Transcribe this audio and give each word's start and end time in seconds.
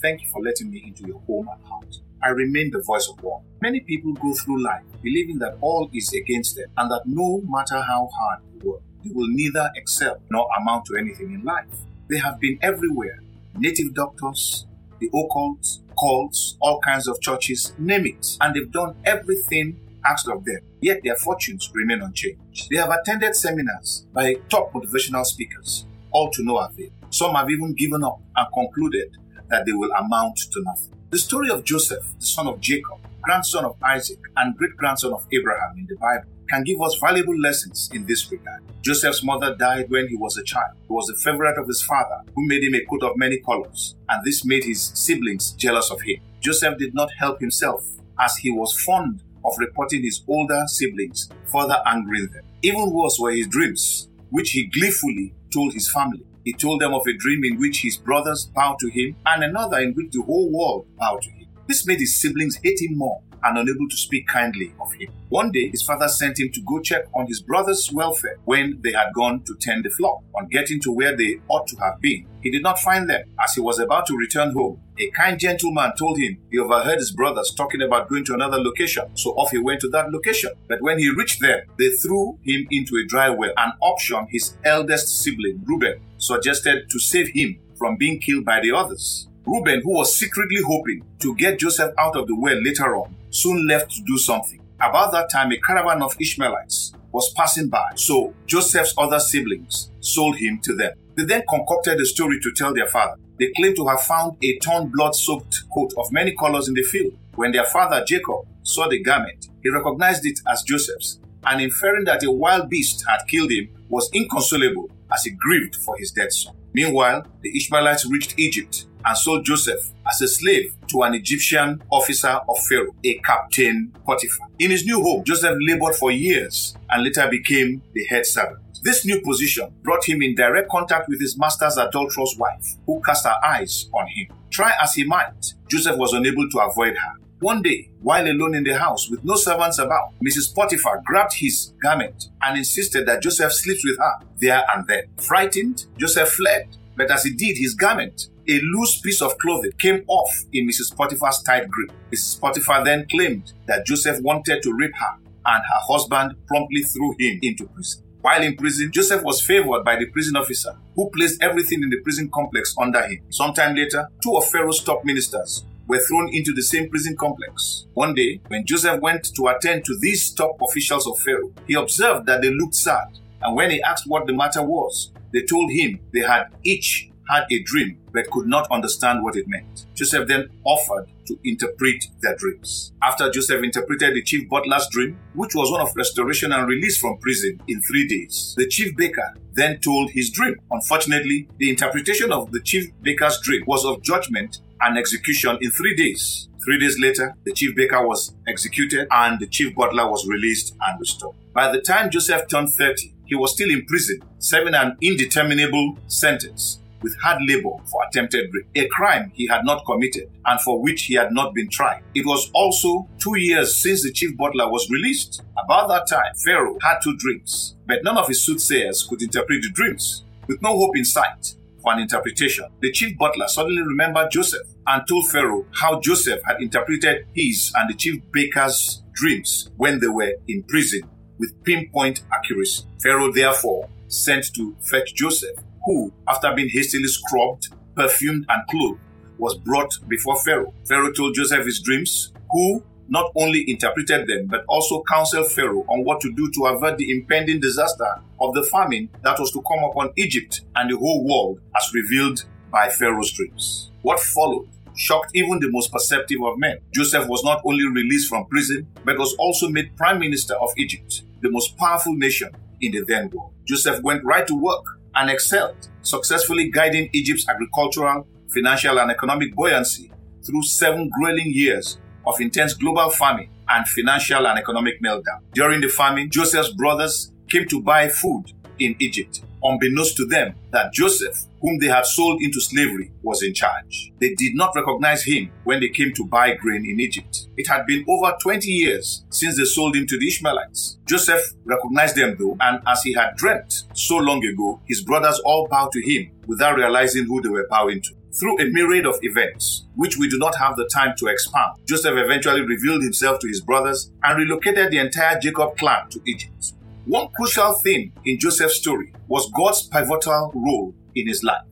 Thank 0.00 0.22
you 0.22 0.28
for 0.28 0.42
letting 0.42 0.70
me 0.70 0.82
into 0.86 1.06
your 1.06 1.20
home 1.20 1.48
and 1.48 1.64
heart. 1.66 1.96
I 2.22 2.28
remain 2.30 2.70
the 2.70 2.82
voice 2.82 3.08
of 3.08 3.22
one. 3.22 3.42
Many 3.62 3.80
people 3.80 4.12
go 4.14 4.34
through 4.34 4.62
life 4.62 4.82
believing 5.02 5.38
that 5.38 5.56
all 5.60 5.88
is 5.92 6.12
against 6.12 6.56
them 6.56 6.68
and 6.76 6.90
that 6.90 7.02
no 7.06 7.42
matter 7.46 7.80
how 7.80 8.08
hard 8.14 8.40
they 8.52 8.66
work, 8.66 8.82
they 9.04 9.10
will 9.12 9.28
neither 9.28 9.70
excel 9.76 10.20
nor 10.30 10.46
amount 10.60 10.84
to 10.86 10.96
anything 10.96 11.32
in 11.32 11.42
life. 11.42 11.66
They 12.08 12.18
have 12.18 12.38
been 12.40 12.58
everywhere 12.60 13.20
native 13.56 13.94
doctors, 13.94 14.66
the 14.98 15.08
occult, 15.08 15.78
cults, 15.98 16.56
all 16.60 16.80
kinds 16.80 17.08
of 17.08 17.20
churches, 17.20 17.72
name 17.78 18.06
it, 18.06 18.36
and 18.40 18.54
they've 18.54 18.70
done 18.70 18.94
everything 19.04 19.78
asked 20.04 20.28
of 20.28 20.44
them, 20.44 20.60
yet 20.80 21.00
their 21.04 21.16
fortunes 21.16 21.70
remain 21.74 22.00
unchanged. 22.02 22.68
They 22.70 22.76
have 22.76 22.90
attended 22.90 23.34
seminars 23.36 24.06
by 24.12 24.34
top 24.48 24.72
motivational 24.72 25.24
speakers, 25.24 25.86
all 26.10 26.30
to 26.30 26.44
no 26.44 26.58
avail. 26.58 26.90
Some 27.10 27.34
have 27.34 27.50
even 27.50 27.74
given 27.74 28.04
up 28.04 28.20
and 28.36 28.46
concluded 28.54 29.16
that 29.50 29.66
they 29.66 29.72
will 29.72 29.92
amount 29.92 30.38
to 30.52 30.62
nothing. 30.62 30.96
The 31.10 31.18
story 31.18 31.50
of 31.50 31.64
Joseph, 31.64 32.04
the 32.18 32.26
son 32.26 32.46
of 32.46 32.60
Jacob, 32.60 32.98
grandson 33.22 33.64
of 33.64 33.76
Isaac, 33.82 34.18
and 34.36 34.56
great 34.56 34.76
grandson 34.76 35.12
of 35.12 35.26
Abraham 35.32 35.76
in 35.76 35.86
the 35.88 35.96
Bible 35.96 36.28
can 36.48 36.64
give 36.64 36.80
us 36.80 36.96
valuable 37.00 37.38
lessons 37.38 37.90
in 37.92 38.06
this 38.06 38.30
regard. 38.30 38.62
Joseph's 38.82 39.22
mother 39.22 39.54
died 39.56 39.90
when 39.90 40.08
he 40.08 40.16
was 40.16 40.36
a 40.36 40.44
child. 40.44 40.76
He 40.86 40.92
was 40.92 41.06
the 41.06 41.14
favorite 41.14 41.58
of 41.58 41.68
his 41.68 41.82
father, 41.82 42.22
who 42.34 42.46
made 42.46 42.64
him 42.64 42.74
a 42.74 42.84
coat 42.86 43.02
of 43.02 43.16
many 43.16 43.38
colors, 43.40 43.94
and 44.08 44.24
this 44.24 44.44
made 44.44 44.64
his 44.64 44.90
siblings 44.94 45.52
jealous 45.52 45.90
of 45.90 46.00
him. 46.00 46.16
Joseph 46.40 46.78
did 46.78 46.94
not 46.94 47.10
help 47.18 47.40
himself, 47.40 47.84
as 48.18 48.36
he 48.36 48.50
was 48.50 48.80
fond 48.82 49.22
of 49.44 49.52
reporting 49.58 50.02
his 50.02 50.22
older 50.26 50.62
siblings, 50.66 51.28
further 51.52 51.78
angering 51.86 52.28
them. 52.32 52.44
Even 52.62 52.90
worse 52.90 53.18
were 53.18 53.32
his 53.32 53.46
dreams, 53.46 54.08
which 54.30 54.50
he 54.50 54.66
gleefully 54.66 55.34
told 55.52 55.72
his 55.72 55.90
family. 55.90 56.24
He 56.44 56.52
told 56.52 56.80
them 56.80 56.94
of 56.94 57.06
a 57.06 57.12
dream 57.16 57.44
in 57.44 57.58
which 57.58 57.82
his 57.82 57.96
brothers 57.96 58.50
bowed 58.54 58.78
to 58.80 58.88
him 58.88 59.16
and 59.26 59.44
another 59.44 59.78
in 59.78 59.94
which 59.94 60.12
the 60.12 60.22
whole 60.22 60.50
world 60.50 60.86
bowed 60.98 61.22
to 61.22 61.30
him. 61.30 61.46
This 61.66 61.86
made 61.86 62.00
his 62.00 62.20
siblings 62.20 62.58
hate 62.62 62.80
him 62.80 62.96
more 62.96 63.22
and 63.42 63.58
unable 63.58 63.88
to 63.88 63.96
speak 63.96 64.26
kindly 64.26 64.72
of 64.80 64.92
him. 64.94 65.10
One 65.28 65.52
day, 65.52 65.68
his 65.68 65.82
father 65.82 66.08
sent 66.08 66.40
him 66.40 66.50
to 66.52 66.60
go 66.62 66.80
check 66.80 67.04
on 67.14 67.26
his 67.26 67.40
brother's 67.40 67.90
welfare 67.92 68.36
when 68.44 68.80
they 68.82 68.92
had 68.92 69.14
gone 69.14 69.42
to 69.44 69.54
tend 69.60 69.84
the 69.84 69.90
flock. 69.90 70.22
On 70.34 70.48
getting 70.48 70.80
to 70.80 70.92
where 70.92 71.16
they 71.16 71.40
ought 71.48 71.66
to 71.68 71.76
have 71.76 72.00
been, 72.00 72.26
he 72.42 72.50
did 72.50 72.62
not 72.62 72.80
find 72.80 73.08
them. 73.08 73.22
As 73.42 73.54
he 73.54 73.60
was 73.60 73.78
about 73.78 74.06
to 74.06 74.16
return 74.16 74.52
home, 74.52 74.80
a 74.98 75.10
kind 75.10 75.38
gentleman 75.38 75.92
told 75.96 76.18
him 76.18 76.38
he 76.50 76.58
overheard 76.58 76.98
his 76.98 77.12
brothers 77.12 77.54
talking 77.56 77.82
about 77.82 78.08
going 78.08 78.24
to 78.26 78.34
another 78.34 78.58
location, 78.58 79.04
so 79.14 79.30
off 79.30 79.50
he 79.50 79.58
went 79.58 79.80
to 79.80 79.88
that 79.90 80.10
location. 80.10 80.50
But 80.68 80.82
when 80.82 80.98
he 80.98 81.10
reached 81.10 81.40
there, 81.40 81.64
they 81.78 81.90
threw 81.90 82.38
him 82.42 82.66
into 82.70 82.96
a 82.96 83.06
dry 83.06 83.30
well, 83.30 83.52
and 83.56 83.72
option 83.80 84.26
his 84.30 84.56
eldest 84.64 85.22
sibling, 85.22 85.62
Reuben, 85.64 86.00
suggested 86.20 86.88
to 86.90 86.98
save 86.98 87.28
him 87.34 87.58
from 87.76 87.96
being 87.96 88.20
killed 88.20 88.44
by 88.44 88.60
the 88.60 88.70
others. 88.70 89.28
Reuben, 89.46 89.80
who 89.82 89.96
was 89.96 90.16
secretly 90.16 90.60
hoping 90.64 91.02
to 91.18 91.34
get 91.34 91.58
Joseph 91.58 91.92
out 91.98 92.14
of 92.14 92.26
the 92.28 92.36
well 92.36 92.62
later 92.62 92.94
on, 92.96 93.16
soon 93.30 93.66
left 93.66 93.90
to 93.90 94.02
do 94.02 94.16
something. 94.18 94.60
About 94.80 95.12
that 95.12 95.30
time, 95.30 95.50
a 95.50 95.58
caravan 95.58 96.02
of 96.02 96.14
Ishmaelites 96.20 96.92
was 97.12 97.32
passing 97.34 97.68
by, 97.68 97.90
so 97.96 98.32
Joseph's 98.46 98.94
other 98.96 99.18
siblings 99.18 99.90
sold 100.00 100.36
him 100.36 100.60
to 100.62 100.76
them. 100.76 100.92
They 101.16 101.24
then 101.24 101.42
concocted 101.48 102.00
a 102.00 102.06
story 102.06 102.38
to 102.40 102.52
tell 102.52 102.72
their 102.72 102.86
father. 102.86 103.16
They 103.38 103.52
claimed 103.56 103.76
to 103.76 103.88
have 103.88 104.02
found 104.02 104.36
a 104.42 104.58
torn, 104.58 104.90
blood 104.94 105.14
soaked 105.14 105.64
coat 105.74 105.92
of 105.96 106.12
many 106.12 106.34
colors 106.36 106.68
in 106.68 106.74
the 106.74 106.82
field. 106.82 107.16
When 107.34 107.52
their 107.52 107.64
father, 107.64 108.04
Jacob, 108.06 108.46
saw 108.62 108.88
the 108.88 109.02
garment, 109.02 109.48
he 109.62 109.70
recognized 109.70 110.26
it 110.26 110.40
as 110.46 110.62
Joseph's, 110.62 111.20
and 111.44 111.60
inferring 111.60 112.04
that 112.04 112.24
a 112.24 112.30
wild 112.30 112.68
beast 112.68 113.04
had 113.08 113.26
killed 113.26 113.50
him, 113.50 113.68
was 113.88 114.10
inconsolable 114.12 114.90
as 115.12 115.24
he 115.24 115.30
grieved 115.30 115.76
for 115.76 115.96
his 115.98 116.10
dead 116.10 116.32
son. 116.32 116.54
Meanwhile, 116.72 117.26
the 117.42 117.56
Ishmaelites 117.56 118.06
reached 118.06 118.38
Egypt 118.38 118.86
and 119.04 119.16
sold 119.16 119.44
Joseph 119.44 119.90
as 120.10 120.20
a 120.20 120.28
slave 120.28 120.74
to 120.88 121.02
an 121.02 121.14
Egyptian 121.14 121.82
officer 121.90 122.40
of 122.48 122.58
Pharaoh, 122.66 122.94
a 123.04 123.14
captain 123.18 123.92
Potiphar. 124.04 124.48
In 124.58 124.70
his 124.70 124.84
new 124.84 125.02
home, 125.02 125.24
Joseph 125.24 125.56
labored 125.60 125.94
for 125.96 126.10
years 126.10 126.76
and 126.90 127.02
later 127.02 127.28
became 127.30 127.82
the 127.94 128.04
head 128.06 128.26
servant. 128.26 128.60
This 128.82 129.04
new 129.04 129.20
position 129.20 129.68
brought 129.82 130.08
him 130.08 130.22
in 130.22 130.34
direct 130.34 130.70
contact 130.70 131.08
with 131.08 131.20
his 131.20 131.38
master's 131.38 131.76
adulterous 131.76 132.36
wife, 132.38 132.76
who 132.86 133.00
cast 133.02 133.26
her 133.26 133.36
eyes 133.44 133.88
on 133.92 134.06
him. 134.08 134.28
Try 134.50 134.72
as 134.82 134.94
he 134.94 135.04
might, 135.04 135.54
Joseph 135.68 135.96
was 135.96 136.12
unable 136.12 136.48
to 136.48 136.58
avoid 136.60 136.96
her. 136.96 137.12
One 137.40 137.62
day, 137.62 137.88
while 138.02 138.26
alone 138.26 138.54
in 138.54 138.64
the 138.64 138.78
house 138.78 139.08
with 139.08 139.24
no 139.24 139.34
servants 139.34 139.78
about, 139.78 140.12
Mrs. 140.22 140.54
Potiphar 140.54 141.00
grabbed 141.06 141.32
his 141.32 141.72
garment 141.82 142.28
and 142.42 142.58
insisted 142.58 143.06
that 143.06 143.22
Joseph 143.22 143.54
sleeps 143.54 143.82
with 143.82 143.96
her 143.96 144.26
there 144.42 144.62
and 144.74 144.86
then. 144.86 145.04
Frightened, 145.16 145.86
Joseph 145.96 146.28
fled, 146.28 146.76
but 146.96 147.10
as 147.10 147.24
he 147.24 147.32
did, 147.32 147.56
his 147.56 147.74
garment 147.74 148.28
a 148.46 148.60
loose 148.60 149.00
piece 149.00 149.22
of 149.22 149.38
clothing 149.38 149.72
came 149.78 150.04
off 150.06 150.44
in 150.52 150.68
Mrs. 150.68 150.94
Potiphar's 150.94 151.42
tight 151.42 151.70
grip. 151.70 151.92
Mrs. 152.12 152.40
Potiphar 152.40 152.84
then 152.84 153.06
claimed 153.08 153.52
that 153.66 153.86
Joseph 153.86 154.20
wanted 154.20 154.62
to 154.62 154.74
rape 154.74 154.96
her, 154.96 155.16
and 155.46 155.62
her 155.64 155.80
husband 155.88 156.34
promptly 156.46 156.82
threw 156.82 157.14
him 157.18 157.38
into 157.42 157.66
prison. 157.68 158.02
While 158.20 158.42
in 158.42 158.56
prison, 158.56 158.90
Joseph 158.92 159.22
was 159.22 159.40
favored 159.40 159.82
by 159.84 159.96
the 159.96 160.06
prison 160.06 160.36
officer, 160.36 160.76
who 160.94 161.08
placed 161.10 161.42
everything 161.42 161.82
in 161.82 161.88
the 161.88 162.00
prison 162.02 162.28
complex 162.34 162.74
under 162.78 163.00
him. 163.00 163.20
Sometime 163.30 163.76
later, 163.76 164.08
two 164.22 164.36
of 164.36 164.46
Pharaoh's 164.50 164.82
top 164.82 165.04
ministers 165.04 165.64
were 165.90 165.98
thrown 165.98 166.32
into 166.32 166.52
the 166.52 166.62
same 166.62 166.88
prison 166.88 167.16
complex. 167.16 167.86
One 167.94 168.14
day, 168.14 168.40
when 168.46 168.64
Joseph 168.64 169.00
went 169.00 169.34
to 169.34 169.48
attend 169.48 169.84
to 169.86 169.98
these 169.98 170.32
top 170.32 170.56
officials 170.62 171.06
of 171.06 171.18
Pharaoh, 171.18 171.52
he 171.66 171.74
observed 171.74 172.26
that 172.26 172.42
they 172.42 172.50
looked 172.50 172.76
sad, 172.76 173.18
and 173.42 173.56
when 173.56 173.70
he 173.70 173.82
asked 173.82 174.06
what 174.06 174.26
the 174.26 174.32
matter 174.32 174.62
was, 174.62 175.12
they 175.32 175.42
told 175.42 175.70
him 175.72 175.98
they 176.12 176.20
had 176.20 176.44
each 176.62 177.10
had 177.28 177.44
a 177.50 177.62
dream 177.62 177.96
but 178.12 178.28
could 178.30 178.46
not 178.46 178.70
understand 178.70 179.22
what 179.22 179.36
it 179.36 179.46
meant. 179.46 179.86
Joseph 179.94 180.26
then 180.26 180.48
offered 180.64 181.06
to 181.26 181.38
interpret 181.44 182.04
their 182.22 182.34
dreams. 182.34 182.92
After 183.02 183.30
Joseph 183.30 183.62
interpreted 183.62 184.14
the 184.14 184.22
chief 184.22 184.48
butler's 184.48 184.88
dream, 184.90 185.16
which 185.34 185.54
was 185.54 185.70
one 185.70 185.80
of 185.80 185.94
restoration 185.96 186.52
and 186.52 186.68
release 186.68 186.98
from 186.98 187.18
prison 187.18 187.60
in 187.68 187.80
three 187.82 188.08
days, 188.08 188.54
the 188.56 188.66
chief 188.66 188.96
baker 188.96 189.34
then 189.52 189.78
told 189.78 190.10
his 190.10 190.30
dream. 190.30 190.56
Unfortunately, 190.70 191.48
the 191.58 191.70
interpretation 191.70 192.32
of 192.32 192.50
the 192.50 192.60
chief 192.60 192.90
baker's 193.02 193.40
dream 193.42 193.62
was 193.66 193.84
of 193.84 194.02
judgment 194.02 194.58
and 194.82 194.98
execution 194.98 195.58
in 195.60 195.70
three 195.70 195.94
days. 195.94 196.48
Three 196.64 196.78
days 196.78 196.98
later, 197.00 197.34
the 197.44 197.52
chief 197.52 197.74
baker 197.74 198.06
was 198.06 198.34
executed 198.46 199.08
and 199.10 199.40
the 199.40 199.46
chief 199.46 199.74
butler 199.74 200.10
was 200.10 200.26
released 200.28 200.76
and 200.86 201.00
restored. 201.00 201.36
By 201.54 201.72
the 201.72 201.80
time 201.80 202.10
Joseph 202.10 202.48
turned 202.48 202.72
30, 202.74 203.14
he 203.26 203.34
was 203.34 203.52
still 203.52 203.70
in 203.70 203.86
prison, 203.86 204.20
serving 204.38 204.74
an 204.74 204.96
indeterminable 205.00 205.98
sentence 206.06 206.80
with 207.02 207.16
hard 207.18 207.38
labor 207.46 207.76
for 207.90 208.02
attempted 208.06 208.50
rape, 208.52 208.66
a 208.74 208.88
crime 208.88 209.32
he 209.34 209.46
had 209.46 209.64
not 209.64 209.84
committed 209.86 210.30
and 210.44 210.60
for 210.60 210.82
which 210.82 211.04
he 211.04 211.14
had 211.14 211.32
not 211.32 211.54
been 211.54 211.68
tried. 211.70 212.02
It 212.14 212.26
was 212.26 212.50
also 212.54 213.08
two 213.18 213.38
years 213.38 213.74
since 213.76 214.02
the 214.02 214.12
chief 214.12 214.36
butler 214.36 214.70
was 214.70 214.88
released. 214.90 215.42
About 215.64 215.88
that 215.88 216.08
time, 216.08 216.34
Pharaoh 216.44 216.78
had 216.82 216.98
two 217.02 217.16
dreams, 217.16 217.76
but 217.86 218.04
none 218.04 218.18
of 218.18 218.28
his 218.28 218.44
soothsayers 218.44 219.02
could 219.08 219.22
interpret 219.22 219.62
the 219.62 219.70
dreams. 219.70 220.24
With 220.46 220.60
no 220.62 220.76
hope 220.76 220.96
in 220.96 221.04
sight 221.04 221.54
an 221.90 222.00
interpretation, 222.00 222.66
the 222.80 222.90
chief 222.92 223.16
butler 223.18 223.48
suddenly 223.48 223.82
remembered 223.82 224.30
Joseph 224.30 224.66
and 224.86 225.02
told 225.08 225.28
Pharaoh 225.28 225.66
how 225.72 226.00
Joseph 226.00 226.40
had 226.46 226.60
interpreted 226.60 227.26
his 227.34 227.72
and 227.76 227.90
the 227.90 227.94
chief 227.94 228.22
baker's 228.32 229.02
dreams 229.12 229.70
when 229.76 230.00
they 230.00 230.08
were 230.08 230.32
in 230.48 230.62
prison 230.64 231.02
with 231.38 231.52
pinpoint 231.64 232.22
accuracy. 232.32 232.84
Pharaoh 233.02 233.32
therefore 233.32 233.88
sent 234.08 234.52
to 234.54 234.76
fetch 234.80 235.14
Joseph 235.14 235.56
who, 235.84 236.12
after 236.28 236.52
being 236.54 236.68
hastily 236.68 237.06
scrubbed, 237.06 237.68
perfumed, 237.94 238.46
and 238.48 238.66
clothed, 238.68 239.00
was 239.38 239.56
brought 239.58 239.92
before 240.08 240.36
Pharaoh. 240.36 240.72
Pharaoh 240.86 241.12
told 241.12 241.34
Joseph 241.34 241.64
his 241.64 241.80
dreams, 241.80 242.32
who 242.50 242.82
not 243.10 243.32
only 243.36 243.68
interpreted 243.68 244.26
them, 244.26 244.46
but 244.46 244.64
also 244.68 245.02
counseled 245.08 245.50
Pharaoh 245.50 245.84
on 245.88 246.04
what 246.04 246.20
to 246.20 246.32
do 246.32 246.50
to 246.52 246.66
avert 246.66 246.96
the 246.96 247.10
impending 247.10 247.60
disaster 247.60 248.06
of 248.40 248.54
the 248.54 248.62
famine 248.62 249.10
that 249.22 249.38
was 249.38 249.50
to 249.52 249.62
come 249.62 249.84
upon 249.84 250.12
Egypt 250.16 250.62
and 250.76 250.90
the 250.90 250.96
whole 250.96 251.24
world 251.26 251.60
as 251.76 251.92
revealed 251.92 252.44
by 252.70 252.88
Pharaoh's 252.88 253.32
dreams. 253.32 253.90
What 254.02 254.20
followed 254.20 254.68
shocked 254.96 255.30
even 255.34 255.58
the 255.60 255.70
most 255.70 255.90
perceptive 255.92 256.38
of 256.44 256.58
men. 256.58 256.78
Joseph 256.94 257.26
was 257.26 257.42
not 257.42 257.62
only 257.64 257.86
released 257.86 258.28
from 258.28 258.44
prison, 258.46 258.86
but 259.04 259.18
was 259.18 259.34
also 259.38 259.68
made 259.68 259.96
prime 259.96 260.18
minister 260.18 260.54
of 260.56 260.70
Egypt, 260.76 261.22
the 261.40 261.50
most 261.50 261.76
powerful 261.78 262.14
nation 262.14 262.50
in 262.80 262.92
the 262.92 263.02
then 263.06 263.30
world. 263.30 263.52
Joseph 263.66 264.02
went 264.02 264.22
right 264.24 264.46
to 264.46 264.54
work 264.54 264.84
and 265.14 265.30
excelled, 265.30 265.88
successfully 266.02 266.70
guiding 266.70 267.08
Egypt's 267.12 267.48
agricultural, 267.48 268.26
financial, 268.52 269.00
and 269.00 269.10
economic 269.10 269.54
buoyancy 269.54 270.12
through 270.44 270.62
seven 270.62 271.10
grueling 271.18 271.52
years 271.52 271.98
of 272.30 272.40
intense 272.40 272.74
global 272.74 273.10
famine 273.10 273.48
and 273.68 273.88
financial 273.88 274.46
and 274.46 274.58
economic 274.58 275.02
meltdown. 275.02 275.40
During 275.52 275.80
the 275.80 275.88
famine, 275.88 276.30
Joseph's 276.30 276.72
brothers 276.72 277.32
came 277.48 277.66
to 277.66 277.82
buy 277.82 278.08
food 278.08 278.52
in 278.78 278.94
Egypt, 279.00 279.42
unbeknownst 279.62 280.16
to 280.16 280.26
them 280.26 280.54
that 280.70 280.92
Joseph, 280.92 281.36
whom 281.60 281.78
they 281.78 281.88
had 281.88 282.06
sold 282.06 282.40
into 282.40 282.60
slavery, 282.60 283.12
was 283.22 283.42
in 283.42 283.52
charge. 283.52 284.12
They 284.20 284.34
did 284.34 284.54
not 284.54 284.74
recognize 284.76 285.24
him 285.24 285.50
when 285.64 285.80
they 285.80 285.88
came 285.88 286.12
to 286.14 286.24
buy 286.24 286.54
grain 286.54 286.86
in 286.86 287.00
Egypt. 287.00 287.48
It 287.56 287.68
had 287.68 287.84
been 287.86 288.04
over 288.08 288.32
20 288.40 288.66
years 288.68 289.24
since 289.30 289.58
they 289.58 289.64
sold 289.64 289.96
him 289.96 290.06
to 290.06 290.18
the 290.18 290.28
Ishmaelites. 290.28 290.98
Joseph 291.06 291.42
recognized 291.64 292.16
them 292.16 292.36
though, 292.38 292.56
and 292.60 292.80
as 292.86 293.02
he 293.02 293.12
had 293.12 293.36
dreamt 293.36 293.84
so 293.92 294.16
long 294.16 294.44
ago, 294.44 294.80
his 294.86 295.02
brothers 295.02 295.40
all 295.44 295.68
bowed 295.68 295.92
to 295.92 296.00
him 296.00 296.30
without 296.46 296.76
realizing 296.76 297.26
who 297.26 297.42
they 297.42 297.48
were 297.48 297.66
bowing 297.68 298.00
to. 298.00 298.14
Through 298.32 298.60
a 298.60 298.70
myriad 298.70 299.06
of 299.06 299.18
events, 299.22 299.86
which 299.96 300.16
we 300.16 300.28
do 300.28 300.38
not 300.38 300.56
have 300.56 300.76
the 300.76 300.88
time 300.92 301.14
to 301.18 301.26
expound, 301.26 301.80
Joseph 301.86 302.16
eventually 302.16 302.60
revealed 302.60 303.02
himself 303.02 303.40
to 303.40 303.48
his 303.48 303.60
brothers 303.60 304.12
and 304.22 304.38
relocated 304.38 304.90
the 304.90 304.98
entire 304.98 305.38
Jacob 305.40 305.76
clan 305.76 306.08
to 306.10 306.20
Egypt. 306.26 306.74
One 307.06 307.28
crucial 307.34 307.72
thing 307.82 308.12
in 308.24 308.38
Joseph's 308.38 308.76
story 308.76 309.12
was 309.26 309.50
God's 309.56 309.88
pivotal 309.88 310.52
role 310.54 310.94
in 311.16 311.26
his 311.26 311.42
life. 311.42 311.64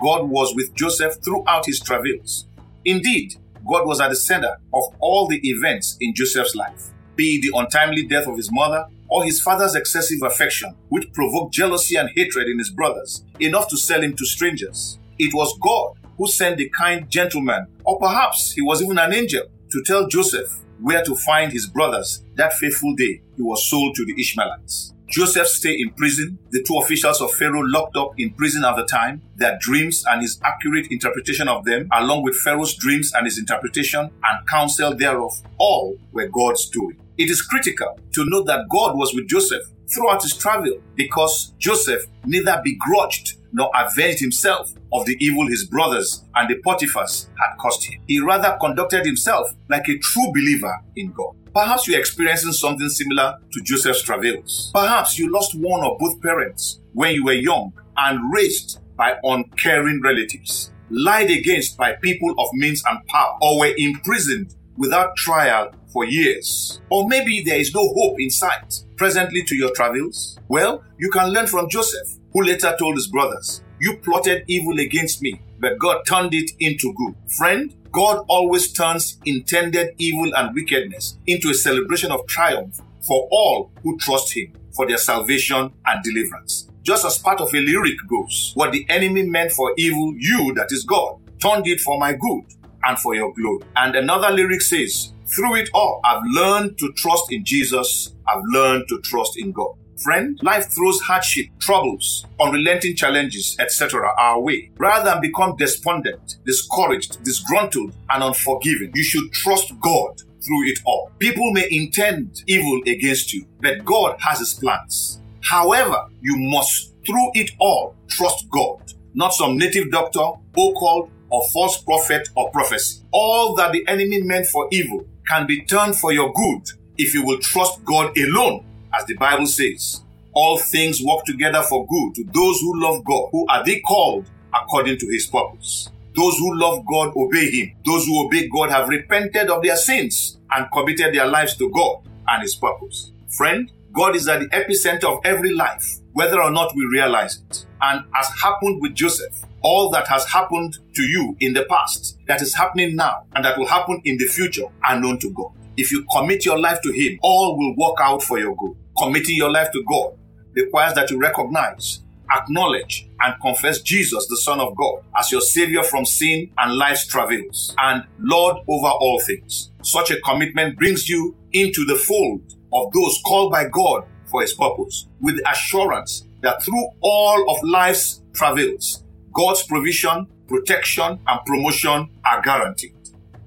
God 0.00 0.28
was 0.28 0.52
with 0.56 0.74
Joseph 0.74 1.18
throughout 1.24 1.66
his 1.66 1.78
travails. 1.78 2.46
Indeed, 2.84 3.36
God 3.68 3.86
was 3.86 4.00
at 4.00 4.08
the 4.08 4.16
center 4.16 4.56
of 4.74 4.82
all 4.98 5.28
the 5.28 5.40
events 5.48 5.96
in 6.00 6.14
Joseph's 6.14 6.56
life, 6.56 6.90
be 7.14 7.36
it 7.36 7.42
the 7.42 7.56
untimely 7.56 8.04
death 8.04 8.26
of 8.26 8.36
his 8.36 8.50
mother 8.50 8.86
or 9.08 9.24
his 9.24 9.40
father's 9.40 9.76
excessive 9.76 10.22
affection, 10.22 10.74
which 10.88 11.12
provoked 11.12 11.54
jealousy 11.54 11.94
and 11.94 12.10
hatred 12.16 12.48
in 12.48 12.58
his 12.58 12.70
brothers, 12.70 13.22
enough 13.38 13.68
to 13.68 13.76
sell 13.76 14.02
him 14.02 14.16
to 14.16 14.26
strangers. 14.26 14.98
It 15.18 15.32
was 15.34 15.58
God 15.62 15.94
who 16.18 16.28
sent 16.28 16.58
the 16.58 16.68
kind 16.70 17.10
gentleman, 17.10 17.66
or 17.84 17.98
perhaps 17.98 18.52
he 18.52 18.62
was 18.62 18.82
even 18.82 18.98
an 18.98 19.12
angel, 19.12 19.44
to 19.70 19.82
tell 19.84 20.06
Joseph 20.06 20.60
where 20.80 21.02
to 21.04 21.14
find 21.14 21.52
his 21.52 21.66
brothers 21.66 22.24
that 22.34 22.52
fateful 22.54 22.94
day 22.94 23.22
he 23.36 23.42
was 23.42 23.68
sold 23.68 23.94
to 23.94 24.04
the 24.04 24.20
Ishmaelites. 24.20 24.92
Joseph's 25.08 25.56
stay 25.56 25.76
in 25.78 25.90
prison, 25.90 26.38
the 26.50 26.62
two 26.62 26.78
officials 26.78 27.20
of 27.20 27.30
Pharaoh 27.34 27.60
locked 27.60 27.96
up 27.98 28.12
in 28.16 28.32
prison 28.32 28.64
at 28.64 28.76
the 28.76 28.84
time, 28.84 29.20
their 29.36 29.58
dreams 29.60 30.02
and 30.08 30.22
his 30.22 30.40
accurate 30.42 30.86
interpretation 30.90 31.48
of 31.48 31.64
them, 31.66 31.86
along 31.92 32.22
with 32.22 32.34
Pharaoh's 32.36 32.74
dreams 32.74 33.12
and 33.14 33.26
his 33.26 33.38
interpretation 33.38 34.00
and 34.00 34.48
counsel 34.48 34.94
thereof, 34.94 35.32
all 35.58 35.98
were 36.12 36.28
God's 36.28 36.68
doing. 36.70 36.96
It 37.18 37.30
is 37.30 37.42
critical 37.42 37.98
to 38.14 38.24
note 38.26 38.46
that 38.46 38.68
God 38.70 38.96
was 38.96 39.14
with 39.14 39.28
Joseph 39.28 39.62
throughout 39.94 40.22
his 40.22 40.34
travel 40.34 40.80
because 40.94 41.52
Joseph 41.58 42.06
neither 42.24 42.62
begrudged 42.64 43.36
nor 43.52 43.70
avenged 43.74 44.20
himself 44.20 44.72
of 44.92 45.06
the 45.06 45.16
evil 45.20 45.46
his 45.46 45.64
brothers 45.64 46.24
and 46.34 46.48
the 46.48 46.60
Potiphars 46.62 47.28
had 47.38 47.56
caused 47.58 47.84
him. 47.84 48.00
He 48.06 48.20
rather 48.20 48.56
conducted 48.60 49.04
himself 49.04 49.50
like 49.68 49.88
a 49.88 49.98
true 49.98 50.32
believer 50.32 50.74
in 50.96 51.12
God. 51.12 51.36
Perhaps 51.54 51.86
you're 51.86 52.00
experiencing 52.00 52.52
something 52.52 52.88
similar 52.88 53.38
to 53.52 53.60
Joseph's 53.62 54.02
travails. 54.02 54.70
Perhaps 54.72 55.18
you 55.18 55.30
lost 55.30 55.54
one 55.54 55.84
or 55.84 55.98
both 55.98 56.20
parents 56.22 56.80
when 56.94 57.14
you 57.14 57.24
were 57.24 57.32
young 57.32 57.72
and 57.98 58.32
raised 58.32 58.80
by 58.96 59.16
uncaring 59.22 60.00
relatives, 60.02 60.72
lied 60.88 61.30
against 61.30 61.76
by 61.76 61.92
people 61.94 62.34
of 62.38 62.48
means 62.54 62.82
and 62.88 63.06
power, 63.06 63.36
or 63.42 63.58
were 63.58 63.74
imprisoned 63.76 64.54
without 64.76 65.14
trial 65.16 65.70
for 65.92 66.04
years. 66.06 66.80
Or 66.90 67.06
maybe 67.06 67.42
there 67.42 67.60
is 67.60 67.74
no 67.74 67.92
hope 67.94 68.18
in 68.18 68.30
sight 68.30 68.84
presently 68.96 69.42
to 69.44 69.54
your 69.54 69.72
travels. 69.74 70.38
Well, 70.48 70.82
you 70.98 71.10
can 71.10 71.30
learn 71.30 71.46
from 71.46 71.68
Joseph, 71.68 72.08
who 72.32 72.42
later 72.42 72.74
told 72.78 72.96
his 72.96 73.08
brothers, 73.08 73.62
You 73.80 73.98
plotted 74.04 74.44
evil 74.48 74.78
against 74.78 75.22
me, 75.22 75.40
but 75.58 75.78
God 75.78 76.02
turned 76.06 76.34
it 76.34 76.50
into 76.58 76.92
good. 76.94 77.14
Friend, 77.36 77.74
God 77.92 78.24
always 78.28 78.72
turns 78.72 79.18
intended 79.24 79.90
evil 79.98 80.34
and 80.34 80.54
wickedness 80.54 81.18
into 81.26 81.50
a 81.50 81.54
celebration 81.54 82.10
of 82.10 82.26
triumph 82.26 82.80
for 83.06 83.28
all 83.30 83.70
who 83.82 83.98
trust 83.98 84.36
Him 84.36 84.54
for 84.74 84.86
their 84.86 84.98
salvation 84.98 85.70
and 85.86 86.02
deliverance. 86.02 86.70
Just 86.82 87.04
as 87.04 87.18
part 87.18 87.40
of 87.40 87.54
a 87.54 87.58
lyric 87.58 87.96
goes, 88.08 88.52
what 88.54 88.72
the 88.72 88.86
enemy 88.88 89.28
meant 89.28 89.52
for 89.52 89.72
evil, 89.76 90.14
you, 90.18 90.52
that 90.54 90.68
is 90.70 90.84
God, 90.84 91.16
turned 91.40 91.66
it 91.66 91.80
for 91.80 91.98
my 91.98 92.12
good 92.12 92.42
and 92.84 92.98
for 92.98 93.14
your 93.14 93.32
glory. 93.34 93.64
And 93.76 93.94
another 93.94 94.30
lyric 94.30 94.62
says, 94.62 95.12
through 95.34 95.56
it 95.56 95.70
all, 95.72 96.00
I've 96.04 96.22
learned 96.26 96.78
to 96.78 96.92
trust 96.92 97.24
in 97.30 97.44
Jesus. 97.44 98.14
I've 98.28 98.42
learned 98.52 98.84
to 98.88 99.00
trust 99.02 99.32
in 99.36 99.52
God. 99.52 99.74
Friend, 100.02 100.38
life 100.42 100.68
throws 100.68 101.00
hardship, 101.00 101.46
troubles, 101.60 102.26
unrelenting 102.40 102.96
challenges, 102.96 103.56
etc. 103.60 104.10
our 104.18 104.40
way. 104.40 104.70
Rather 104.78 105.10
than 105.10 105.20
become 105.20 105.56
despondent, 105.56 106.38
discouraged, 106.44 107.22
disgruntled, 107.22 107.94
and 108.10 108.24
unforgiving, 108.24 108.90
you 108.94 109.04
should 109.04 109.32
trust 109.32 109.72
God 109.80 110.20
through 110.42 110.66
it 110.66 110.80
all. 110.84 111.12
People 111.20 111.52
may 111.52 111.68
intend 111.70 112.42
evil 112.48 112.80
against 112.86 113.32
you, 113.32 113.46
but 113.60 113.84
God 113.84 114.16
has 114.20 114.40
his 114.40 114.54
plans. 114.54 115.20
However, 115.42 116.06
you 116.20 116.36
must, 116.36 116.94
through 117.06 117.30
it 117.34 117.52
all, 117.60 117.94
trust 118.08 118.48
God, 118.50 118.92
not 119.14 119.34
some 119.34 119.56
native 119.56 119.90
doctor, 119.92 120.32
occult, 120.56 121.10
or 121.30 121.48
false 121.52 121.80
prophet 121.82 122.28
or 122.34 122.50
prophecy. 122.50 123.02
All 123.12 123.54
that 123.54 123.72
the 123.72 123.86
enemy 123.86 124.20
meant 124.22 124.46
for 124.46 124.66
evil 124.72 125.06
can 125.28 125.46
be 125.46 125.64
turned 125.64 125.96
for 125.96 126.12
your 126.12 126.32
good 126.32 126.62
if 126.98 127.14
you 127.14 127.24
will 127.24 127.38
trust 127.38 127.84
God 127.84 128.16
alone 128.18 128.66
as 128.94 129.06
the 129.06 129.16
Bible 129.16 129.46
says, 129.46 130.02
all 130.34 130.58
things 130.58 131.02
work 131.02 131.24
together 131.24 131.62
for 131.62 131.86
good 131.86 132.14
to 132.14 132.24
those 132.32 132.60
who 132.60 132.80
love 132.80 133.04
God, 133.04 133.28
who 133.32 133.46
are 133.48 133.64
they 133.64 133.80
called 133.80 134.30
according 134.54 134.98
to 134.98 135.06
his 135.06 135.26
purpose. 135.26 135.90
Those 136.14 136.36
who 136.38 136.58
love 136.58 136.84
God 136.86 137.12
obey 137.16 137.50
him. 137.50 137.72
Those 137.86 138.06
who 138.06 138.26
obey 138.26 138.48
God 138.48 138.70
have 138.70 138.88
repented 138.88 139.48
of 139.48 139.62
their 139.62 139.76
sins 139.76 140.38
and 140.50 140.66
committed 140.72 141.14
their 141.14 141.26
lives 141.26 141.56
to 141.56 141.70
God 141.70 142.06
and 142.28 142.42
his 142.42 142.54
purpose. 142.54 143.12
Friend, 143.36 143.70
God 143.92 144.16
is 144.16 144.28
at 144.28 144.40
the 144.40 144.46
epicenter 144.48 145.04
of 145.04 145.20
every 145.24 145.54
life, 145.54 145.86
whether 146.12 146.42
or 146.42 146.50
not 146.50 146.74
we 146.74 146.84
realize 146.86 147.42
it. 147.50 147.66
And 147.80 148.04
as 148.14 148.28
happened 148.42 148.80
with 148.80 148.94
Joseph, 148.94 149.34
all 149.62 149.90
that 149.90 150.08
has 150.08 150.26
happened 150.26 150.78
to 150.94 151.02
you 151.02 151.36
in 151.40 151.52
the 151.54 151.64
past, 151.64 152.18
that 152.26 152.42
is 152.42 152.54
happening 152.54 152.96
now, 152.96 153.24
and 153.34 153.44
that 153.44 153.56
will 153.58 153.66
happen 153.66 154.00
in 154.04 154.18
the 154.18 154.26
future 154.26 154.66
are 154.84 154.98
known 154.98 155.18
to 155.20 155.30
God. 155.30 155.52
If 155.76 155.90
you 155.90 156.04
commit 156.12 156.44
your 156.44 156.58
life 156.58 156.80
to 156.82 156.92
Him, 156.92 157.18
all 157.22 157.56
will 157.56 157.74
work 157.76 157.98
out 158.00 158.22
for 158.22 158.38
your 158.38 158.54
good. 158.56 158.76
Committing 159.02 159.34
your 159.34 159.50
life 159.50 159.72
to 159.72 159.82
God 159.82 160.16
requires 160.52 160.94
that 160.94 161.10
you 161.10 161.18
recognize, 161.18 162.04
acknowledge, 162.30 163.08
and 163.20 163.34
confess 163.42 163.80
Jesus, 163.80 164.28
the 164.28 164.36
Son 164.36 164.60
of 164.60 164.76
God, 164.76 165.02
as 165.18 165.32
your 165.32 165.40
Savior 165.40 165.82
from 165.82 166.04
sin 166.06 166.52
and 166.56 166.76
life's 166.76 167.08
travails, 167.08 167.74
and 167.78 168.04
Lord 168.20 168.58
over 168.68 168.86
all 168.86 169.20
things. 169.26 169.72
Such 169.82 170.12
a 170.12 170.20
commitment 170.20 170.78
brings 170.78 171.08
you 171.08 171.36
into 171.52 171.84
the 171.84 171.96
fold 171.96 172.54
of 172.72 172.92
those 172.92 173.20
called 173.26 173.50
by 173.50 173.68
God 173.68 174.04
for 174.30 174.40
His 174.40 174.52
purpose, 174.52 175.08
with 175.20 175.36
the 175.36 175.50
assurance 175.50 176.24
that 176.42 176.62
through 176.62 176.86
all 177.00 177.50
of 177.50 177.60
life's 177.64 178.22
travails, 178.34 179.02
God's 179.32 179.64
provision, 179.64 180.28
protection, 180.46 181.18
and 181.26 181.40
promotion 181.44 182.08
are 182.24 182.40
guaranteed. 182.40 182.94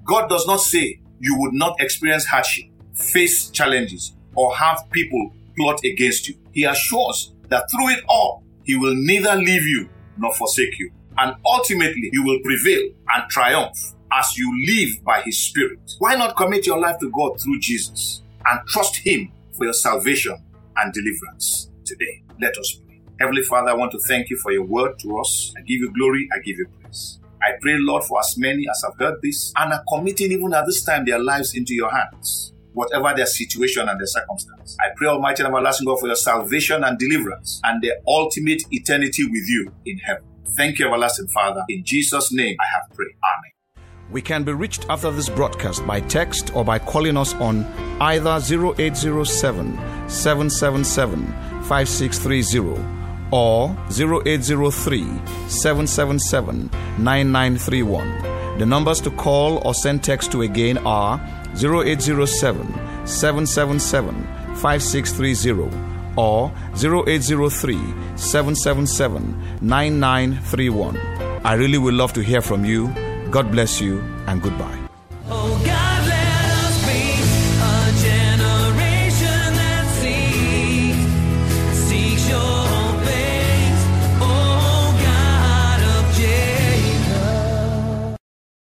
God 0.04 0.28
does 0.28 0.46
not 0.46 0.60
say 0.60 1.00
you 1.18 1.38
would 1.38 1.54
not 1.54 1.80
experience 1.80 2.26
hardship, 2.26 2.66
face 2.92 3.48
challenges, 3.48 4.12
or 4.34 4.54
have 4.54 4.84
people 4.90 5.32
plot 5.56 5.80
against 5.84 6.28
you. 6.28 6.36
He 6.52 6.64
assures 6.64 7.32
that 7.48 7.64
through 7.70 7.90
it 7.90 8.04
all, 8.08 8.44
He 8.64 8.76
will 8.76 8.94
neither 8.94 9.34
leave 9.36 9.64
you 9.64 9.88
nor 10.18 10.34
forsake 10.34 10.78
you. 10.78 10.90
And 11.18 11.34
ultimately, 11.44 12.10
you 12.12 12.24
will 12.24 12.40
prevail 12.44 12.90
and 13.14 13.30
triumph 13.30 13.76
as 14.12 14.36
you 14.36 14.50
live 14.66 15.02
by 15.04 15.22
His 15.22 15.38
Spirit. 15.38 15.78
Why 15.98 16.14
not 16.14 16.36
commit 16.36 16.66
your 16.66 16.78
life 16.78 16.98
to 17.00 17.10
God 17.10 17.40
through 17.40 17.60
Jesus 17.60 18.22
and 18.46 18.60
trust 18.68 18.96
Him 18.96 19.32
for 19.56 19.64
your 19.64 19.72
salvation 19.72 20.36
and 20.76 20.92
deliverance 20.92 21.70
today? 21.84 22.22
Let 22.40 22.56
us 22.58 22.72
pray. 22.84 23.00
Heavenly 23.18 23.42
Father, 23.42 23.70
I 23.70 23.74
want 23.74 23.92
to 23.92 23.98
thank 23.98 24.28
you 24.28 24.36
for 24.36 24.52
your 24.52 24.64
word 24.64 24.98
to 25.00 25.18
us. 25.18 25.52
I 25.56 25.60
give 25.62 25.80
you 25.80 25.92
glory, 25.94 26.28
I 26.32 26.38
give 26.40 26.58
you 26.58 26.66
praise. 26.80 27.18
I 27.42 27.52
pray, 27.60 27.76
Lord, 27.78 28.04
for 28.04 28.18
as 28.20 28.36
many 28.36 28.66
as 28.68 28.82
have 28.84 28.98
heard 28.98 29.22
this 29.22 29.52
and 29.56 29.72
are 29.72 29.82
committing 29.88 30.32
even 30.32 30.52
at 30.52 30.66
this 30.66 30.84
time 30.84 31.04
their 31.04 31.18
lives 31.18 31.54
into 31.54 31.74
your 31.74 31.90
hands, 31.90 32.52
whatever 32.76 33.12
their 33.16 33.26
situation 33.26 33.88
and 33.88 33.98
their 33.98 34.06
circumstance. 34.06 34.76
I 34.80 34.88
pray, 34.96 35.08
Almighty 35.08 35.42
and 35.42 35.52
everlasting 35.52 35.86
God, 35.86 35.98
for 35.98 36.08
your 36.08 36.16
salvation 36.16 36.84
and 36.84 36.98
deliverance 36.98 37.58
and 37.64 37.82
their 37.82 37.94
ultimate 38.06 38.62
eternity 38.70 39.24
with 39.24 39.48
you 39.48 39.72
in 39.86 39.96
heaven. 39.98 40.22
Thank 40.56 40.78
you, 40.78 40.86
everlasting 40.86 41.28
Father. 41.28 41.64
In 41.70 41.82
Jesus' 41.84 42.32
name 42.32 42.56
I 42.60 42.66
have 42.74 42.94
prayed. 42.94 43.16
Amen. 43.24 43.84
We 44.10 44.20
can 44.20 44.44
be 44.44 44.52
reached 44.52 44.86
after 44.90 45.10
this 45.10 45.30
broadcast 45.30 45.86
by 45.86 46.00
text 46.00 46.54
or 46.54 46.64
by 46.64 46.78
calling 46.78 47.16
us 47.16 47.34
on 47.34 47.64
either 48.00 48.38
0807 48.38 49.76
777 50.08 51.26
5630 51.64 52.84
or 53.32 53.74
0803 53.90 55.02
777 55.48 56.70
9931. 56.98 58.58
The 58.58 58.66
numbers 58.66 59.00
to 59.00 59.10
call 59.10 59.66
or 59.66 59.74
send 59.74 60.04
text 60.04 60.30
to 60.32 60.42
again 60.42 60.78
are 60.78 61.18
0807 61.56 63.06
777 63.06 64.14
5630 64.56 65.70
or 66.16 66.50
0803 66.74 67.76
777 68.16 69.58
9931. 69.60 70.96
I 71.44 71.54
really 71.54 71.78
would 71.78 71.94
love 71.94 72.12
to 72.14 72.22
hear 72.22 72.40
from 72.40 72.64
you. 72.64 72.88
God 73.30 73.50
bless 73.50 73.80
you 73.80 74.00
and 74.26 74.42
goodbye. 74.42 74.85